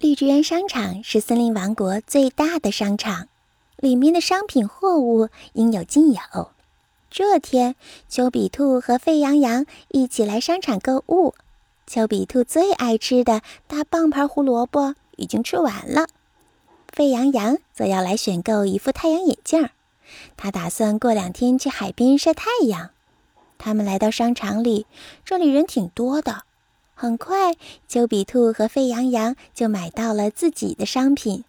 [0.00, 3.26] 绿植园商场是森林王国最大的商场，
[3.78, 6.20] 里面的商品货物应有尽有。
[7.10, 7.74] 这天，
[8.08, 11.34] 丘比兔和沸羊羊一起来商场购物。
[11.88, 16.06] 丘比兔最爱吃的大棒牌胡萝卜已经吃完了，
[16.92, 19.68] 沸羊羊则要来选购一副太阳眼镜。
[20.36, 22.90] 他打算过两天去海边晒太阳。
[23.58, 24.86] 他们来到商场里，
[25.24, 26.44] 这里人挺多的。
[27.00, 27.54] 很快，
[27.86, 31.44] 丘比兔和沸羊羊就买到了自己的商品。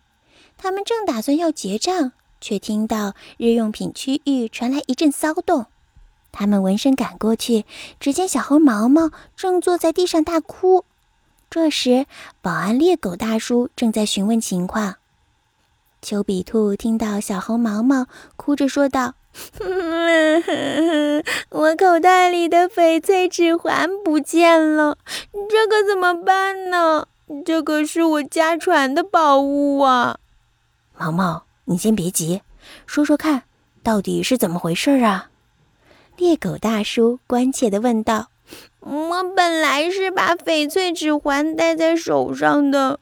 [0.60, 5.66] 他们正打算要结账，却听到日用品区域传来一阵骚动。
[6.32, 7.66] 他们闻声赶过去，
[8.00, 10.86] 只见小猴毛毛正坐在地上大哭。
[11.50, 12.06] 这时，
[12.44, 14.98] 保安猎狗大叔正在询问情况。
[16.00, 18.06] 丘比兔听到小猴毛毛
[18.36, 19.16] 哭着说道。
[21.50, 24.98] 我口袋里的翡翠指环不见了，
[25.50, 27.08] 这可怎么办呢？
[27.46, 30.20] 这可是我家传的宝物啊！
[30.98, 32.42] 毛毛，你先别急，
[32.86, 33.44] 说说看，
[33.84, 35.30] 到底是怎么回事啊？
[36.18, 38.30] 猎狗大叔关切地问道。
[38.80, 43.00] 我本来是把翡翠指环戴在手上的，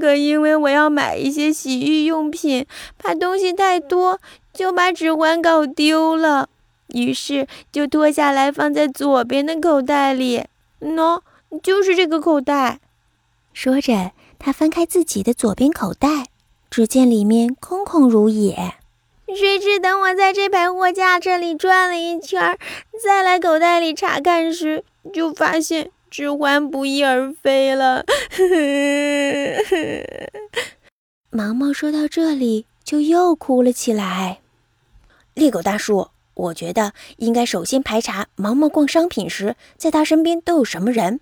[0.00, 2.66] 可因为我要买一些洗浴用品，
[2.98, 4.20] 怕东西太多。
[4.52, 6.48] 就把指环搞丢了，
[6.88, 10.46] 于是就脱下来放在左边的口袋里。
[10.80, 11.20] 喏，
[11.62, 12.80] 就是这个口袋。
[13.52, 16.26] 说着，他翻开自己的左边口袋，
[16.68, 18.74] 只见里面空空如也。
[19.28, 22.58] 谁知等我在这排货架这里转了一圈，
[23.04, 28.04] 再来口袋里查看时，就发现指环不翼而飞了。
[31.30, 34.40] 毛毛说到这里，就又哭了起来。
[35.34, 41.20] 猎狗大叔，我觉得应该首先排查毛毛逛商品时，在他身边都有什么人。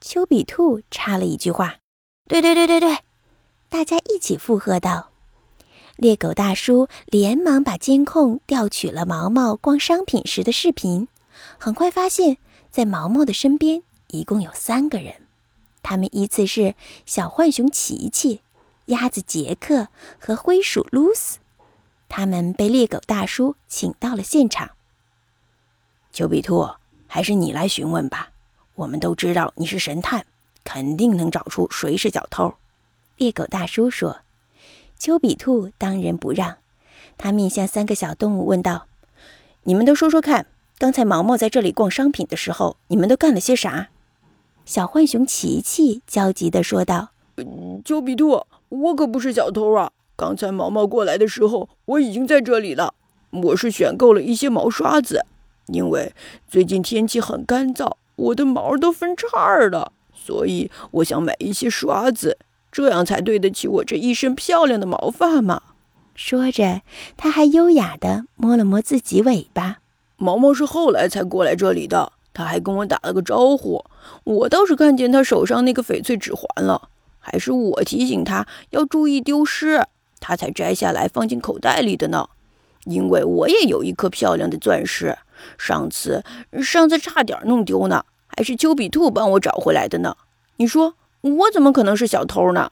[0.00, 1.76] 丘比兔插了一句话
[2.28, 2.98] ：“对对对对对！”
[3.68, 5.10] 大家一起附和道。
[5.96, 11.08] 猎狗大叔连忙把监控调取了毛毛逛商品时的视频，
[11.58, 12.36] 很快发现，
[12.70, 15.14] 在毛毛的身边一共有三个人，
[15.82, 16.74] 他们依次是
[17.04, 18.40] 小浣熊琪琪、
[18.86, 21.38] 鸭子杰克和灰鼠露丝。
[22.08, 24.70] 他们被猎狗大叔请到了现场。
[26.12, 26.68] 丘比兔，
[27.06, 28.30] 还是你来询问吧。
[28.76, 30.24] 我们都知道你是神探，
[30.64, 32.54] 肯定能找出谁是小偷。
[33.16, 34.20] 猎狗大叔说。
[34.98, 36.56] 丘比兔当仁不让，
[37.18, 38.86] 他面向三个小动物问道
[39.64, 40.46] ：“你们都说说看，
[40.78, 43.90] 刚才毛毛在这里逛商品的时候，你们都干了些啥？”
[44.66, 47.10] 小浣熊琪琪焦急地说道
[47.86, 52.94] ：“丘比兔，我可不是小偷啊！”刚才毛毛过来的时候，我已经在这里了。
[53.30, 55.24] 我是选购了一些毛刷子，
[55.68, 56.12] 因为
[56.48, 62.36] 最近天气很干燥，我的毛都分叉了，所以我想买一些刷子，
[62.72, 65.62] 这样才对得起我这一身漂亮的毛发嘛。
[66.16, 66.82] 说着，
[67.16, 69.78] 他还优雅地摸了摸自己尾巴。
[70.16, 73.82] 毛毛是后来才过来这里的，他还跟我打了个招呼。
[74.24, 79.86] 我倒是看见他手上那个翡翠指环了，还是我提醒他要注意丢失。
[80.20, 82.28] 他才摘下来放进口袋里的呢，
[82.84, 85.16] 因为我也有一颗漂亮的钻石，
[85.56, 86.22] 上次
[86.62, 90.16] 上次差点弄丢呢，还是丘比兔帮我找回来的呢。
[90.56, 92.70] 你说我怎么可能是小偷呢？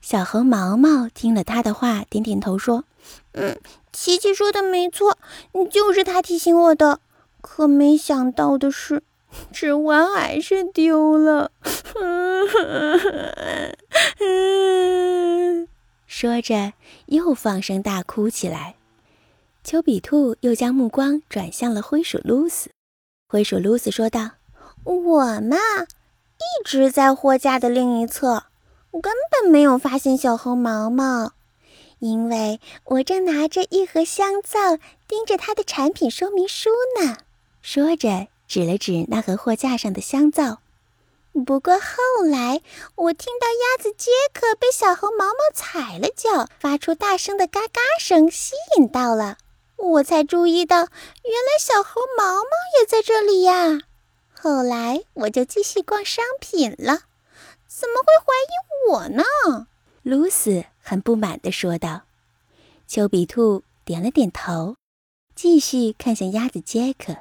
[0.00, 2.84] 小猴毛毛听了他的话，点点头说
[3.32, 3.58] ：“嗯，
[3.92, 5.18] 琪琪说的没错，
[5.70, 7.00] 就是他提醒我的。
[7.40, 9.02] 可没想到的是，
[9.52, 11.50] 指环还是丢了。
[16.06, 16.74] ”说着，
[17.06, 18.76] 又放声大哭起来。
[19.62, 22.70] 丘比兔又将目光转向了灰鼠露丝。
[23.28, 24.30] 灰鼠露丝说道
[24.84, 28.44] ：“我嘛，一直在货架的另一侧，
[28.90, 31.32] 根本没有发现小猴毛毛，
[32.00, 36.70] 因为我正拿着一盒香皂，盯着它的产品说明书
[37.00, 37.18] 呢。”
[37.62, 40.60] 说着，指了指那盒货架上的香皂。
[41.46, 42.60] 不过后来，
[42.96, 49.38] 我听到鸭子杰克被小猴毛毛踩了脚，发出大声的嘎嘎声，吸引到了，
[49.76, 53.82] 我才注意到，原来小猴毛毛也在这里呀。
[54.32, 57.02] 后来我就继续逛商品了。
[57.68, 59.68] 怎么会怀疑我呢？
[60.02, 62.02] 露丝很不满地说道。
[62.88, 64.74] 丘比兔点了点头，
[65.36, 67.18] 继续看向鸭子杰克。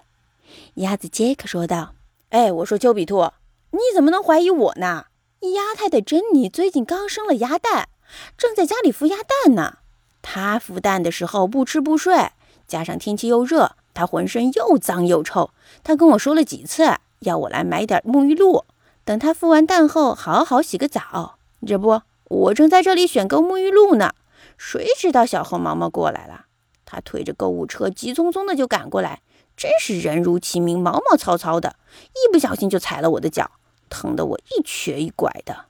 [0.75, 1.95] 鸭子杰克说道
[2.29, 3.31] ：“哎，我说丘比兔。”
[3.71, 5.05] 你怎么能怀疑我呢？
[5.41, 7.89] 鸭太太珍妮最近刚生了鸭蛋，
[8.35, 9.77] 正在家里孵鸭蛋呢。
[10.23, 12.31] 她孵蛋的时候不吃不睡，
[12.67, 15.51] 加上天气又热，她浑身又脏又臭。
[15.83, 18.65] 她跟我说了几次，要我来买点沐浴露，
[19.05, 21.37] 等她孵完蛋后好好洗个澡。
[21.67, 24.13] 这不，我正在这里选购沐浴露呢。
[24.57, 26.45] 谁知道小红毛毛过来了？
[26.85, 29.21] 他推着购物车，急匆匆的就赶过来，
[29.59, 31.75] 真是人如其名，毛毛糙糙的，
[32.13, 33.51] 一不小心就踩了我的脚，
[33.89, 35.65] 疼得我一瘸一拐的。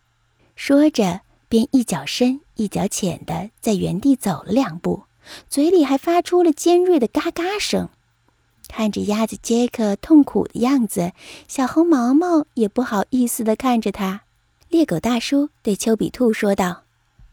[0.56, 5.06] 说着，便一脚深一脚浅的在原地走了两步，
[5.50, 7.90] 嘴里还发出了尖锐的嘎嘎声。
[8.68, 11.14] 看着鸭子杰克痛苦的样子，
[11.48, 14.22] 小红毛毛也不好意思的看着他。
[14.68, 16.84] 猎狗大叔对丘比兔说道。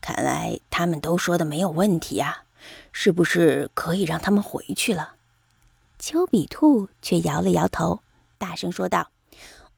[0.00, 2.44] 看来他们都说的没有问题呀，
[2.92, 5.15] 是不是可以让他们回去了？
[5.98, 8.00] 丘比兔却摇了摇头，
[8.36, 9.10] 大声说道：“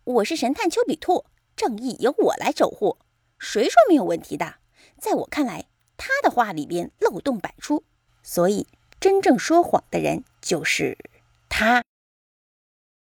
[0.03, 1.25] 我是神探丘比兔，
[1.55, 2.99] 正义由我来守护。
[3.38, 4.56] 谁说没有问题的？
[5.00, 5.67] 在我看来，
[5.97, 7.85] 他的话里边漏洞百出，
[8.23, 8.67] 所以
[8.99, 10.99] 真正说谎的人就是。”